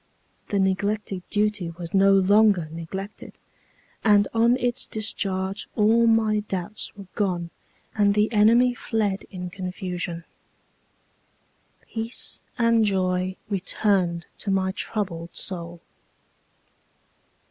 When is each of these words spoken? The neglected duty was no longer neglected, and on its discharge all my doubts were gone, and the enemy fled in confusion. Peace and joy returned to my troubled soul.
The 0.49 0.57
neglected 0.57 1.21
duty 1.29 1.69
was 1.69 1.93
no 1.93 2.11
longer 2.11 2.67
neglected, 2.71 3.37
and 4.03 4.27
on 4.33 4.57
its 4.57 4.87
discharge 4.87 5.69
all 5.75 6.07
my 6.07 6.39
doubts 6.39 6.95
were 6.95 7.05
gone, 7.13 7.51
and 7.93 8.15
the 8.15 8.31
enemy 8.33 8.73
fled 8.73 9.27
in 9.29 9.51
confusion. 9.51 10.23
Peace 11.81 12.41
and 12.57 12.83
joy 12.83 13.35
returned 13.47 14.25
to 14.39 14.49
my 14.49 14.71
troubled 14.71 15.35
soul. 15.35 15.81